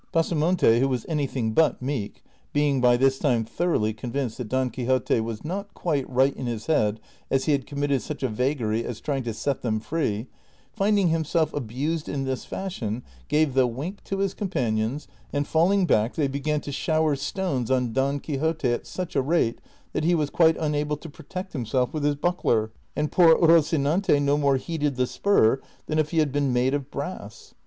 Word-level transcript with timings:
Pasamonte, 0.11 0.79
who 0.79 0.87
was 0.87 1.05
anything 1.07 1.53
but 1.53 1.79
meek 1.79 2.23
(being 2.53 2.81
by 2.81 2.97
this 2.97 3.19
time 3.19 3.45
thoroughly 3.45 3.93
convinced 3.93 4.39
that 4.39 4.49
Don 4.49 4.71
Qviixote 4.71 5.23
was 5.23 5.45
not 5.45 5.71
quite 5.75 6.09
right 6.09 6.35
in 6.35 6.47
his 6.47 6.65
head 6.65 6.99
as 7.29 7.45
he 7.45 7.51
had 7.51 7.67
committed 7.67 8.01
such 8.01 8.23
a 8.23 8.27
vagary 8.27 8.83
as 8.83 8.99
trying 8.99 9.21
to 9.21 9.31
set 9.31 9.61
them 9.61 9.79
free), 9.79 10.25
finding 10.73 11.09
himself 11.09 11.53
abused 11.53 12.09
in 12.09 12.23
this 12.23 12.45
fashion, 12.45 13.03
gave 13.27 13.53
the 13.53 13.67
wink 13.67 14.03
to 14.05 14.17
his 14.17 14.33
companions, 14.33 15.07
and 15.31 15.45
falling 15.47 15.85
back 15.85 16.15
they 16.15 16.27
began 16.27 16.61
to 16.61 16.71
shower 16.71 17.15
stones 17.15 17.69
on 17.69 17.93
Don 17.93 18.19
Quixote 18.19 18.69
at 18.69 18.87
such 18.87 19.15
a 19.15 19.21
rate 19.21 19.61
that 19.93 20.03
he 20.03 20.15
was 20.15 20.31
quite 20.31 20.57
unable 20.57 20.97
to 20.97 21.09
protect 21.09 21.53
liin\self 21.53 21.93
with 21.93 22.03
his 22.03 22.15
buckler, 22.15 22.71
and 22.95 23.11
poor 23.11 23.35
Rocinante 23.35 24.19
no 24.19 24.35
more 24.35 24.57
heeded 24.57 24.95
the 24.95 25.05
spur 25.05 25.61
than 25.85 25.99
if 25.99 26.09
he 26.09 26.17
had 26.17 26.31
been 26.31 26.51
made 26.51 26.73
of 26.73 26.89
brass. 26.89 27.53